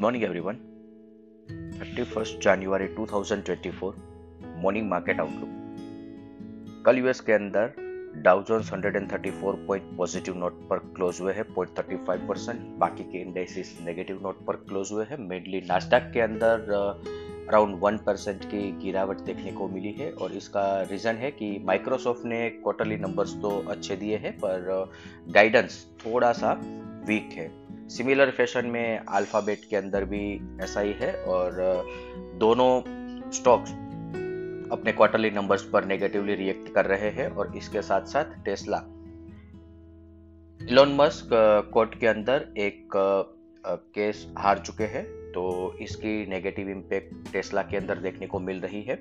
[0.00, 0.56] morning, everyone.
[1.80, 3.92] 31st January 2024
[4.62, 7.72] morning market outlook कल US के अंदर
[8.24, 13.78] Dow Jones 134 point positive note पर close हुए हैं 0.35 परसेंट बाकी के इंडेक्सेस
[13.86, 16.70] नेगेटिव नोट पर क्लोज हुए हैं। मेनली नास्डैक के अंदर
[17.48, 22.24] अराउंड वन परसेंट की गिरावट देखने को मिली है और इसका रीज़न है कि माइक्रोसॉफ्ट
[22.24, 24.90] ने क्वार्टरली नंबर्स तो अच्छे दिए हैं, पर
[25.28, 26.52] गाइडेंस थोड़ा सा
[27.08, 30.22] वीक है। सिमिलर फ़ैशन में अल्फ़ाबेट के अंदर भी
[30.62, 31.52] ऐसा ही है और
[32.40, 32.70] दोनों
[33.32, 33.70] स्टॉक्स
[34.72, 38.76] अपने क्वार्टरली नंबर्स पर नेगेटिवली रिएक्ट कर रहे हैं और इसके साथ साथ टेस्ला।
[40.60, 41.28] इलोन मस्क
[41.72, 42.96] कोर्ट के अंदर एक
[43.94, 45.44] केस हार चुके हैं तो
[45.80, 48.98] इसकी नेगेटिव इम्पैक्ट टेस्ला के अंदर देखने को मिल रही है।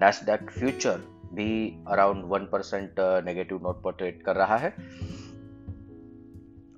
[0.00, 1.02] नैसडैक फ्यूचर
[1.34, 1.50] भी
[1.88, 4.74] around one percent negative note पर ट्रेड कर रहा है।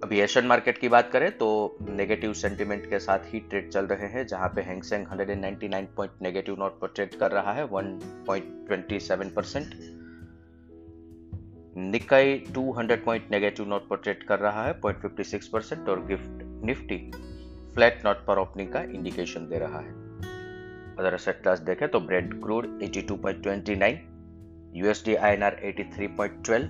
[0.02, 1.46] अभी एशियन मार्केट की बात करें तो
[1.88, 6.56] नेगेटिव सेंटीमेंट के साथ ही ट्रेड चल रहे हैं, जहाँ पे Hang Seng 199 point negative
[6.58, 9.74] note पर ट्रेड कर रहा है 1.27 percent
[11.76, 16.98] Nikkei 200 point negative note पर ट्रेड कर रहा है 0.56 परसेंट और गिफ्ट निफ्टी
[17.74, 19.92] फ्लैट नोट पर ओपनिंग का इंडिकेशन दे रहा है।
[20.96, 23.98] अगर असेट क्लास देखें तो brent crude 82.29
[24.74, 26.66] USD INR 83.12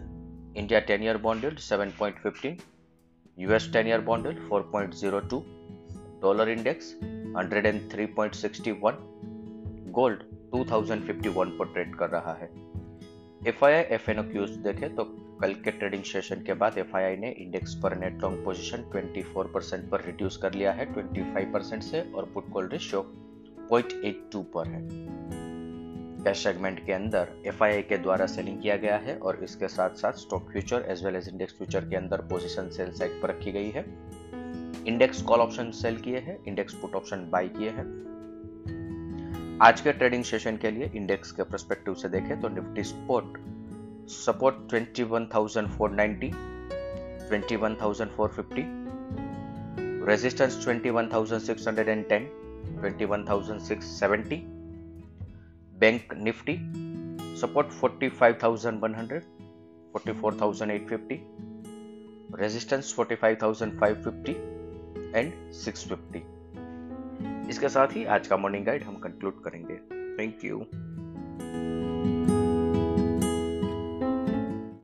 [0.57, 2.61] India 10 year bond yield 7.15
[3.41, 5.43] US 10 year bond yield 4.02,
[6.23, 6.77] dollar index
[7.35, 8.95] 103.61,
[9.91, 10.23] gold
[10.55, 12.51] 2051 पर ट्रेड कर रहा है।
[13.47, 15.05] F I I F N O cues देखे तो
[15.43, 18.85] कल के ट्रेडिंग सेशन के बाद एफ़ आई आई ने इंडेक्स पर नेट लॉन्ग पोजीशन
[18.97, 23.03] 24 परसेंट पर रिड्यूस कर लिया है 25 परसेंट से और पुट कॉल रेशियो
[23.73, 25.50] 0.82 पर है।
[26.25, 30.13] कैश सेगमेंट के अंदर एफ़ के द्वारा सेलिंग किया गया है और इसके साथ साथ
[30.13, 33.71] stock future as well as index future के अंदर पोजीशन सेल साइड पर रखी गई
[33.71, 33.85] है।
[34.87, 37.87] इंडेक्स कॉल ऑप्शन सेल किए हैं इंडेक्स पुट ऑप्शन बाई किए हैं।
[39.63, 43.27] आज के ट्रेडिंग सेशन के लिए इंडेक्स के परस्पेक्टिव से देखें तो nifty sport
[44.11, 46.31] support 21,490
[47.31, 48.65] 21,450
[50.09, 52.23] resistance 21,610
[52.85, 54.60] 21,670
[55.81, 56.57] bank nifty
[57.41, 59.21] support 45,100
[59.97, 61.19] 44,850
[62.41, 64.35] resistance 45,550
[65.17, 65.33] and
[65.63, 66.21] 650
[67.51, 69.77] इसके साथ ही आज का मॉर्निंग गाइड हम कंक्लूड करेंगे.
[70.19, 70.59] Thank you